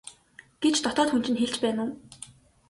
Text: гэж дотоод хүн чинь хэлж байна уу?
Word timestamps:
гэж 0.63 0.75
дотоод 0.85 1.09
хүн 1.11 1.23
чинь 1.25 1.39
хэлж 1.41 1.55
байна 1.63 1.81
уу? 1.85 1.91